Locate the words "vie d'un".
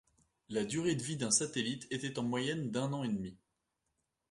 1.03-1.29